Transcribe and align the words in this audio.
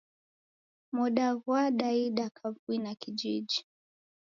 Moda 0.95 1.27
ghwadaida 1.41 2.25
kavui 2.37 2.77
na 2.83 2.95
kijiji. 2.95 3.65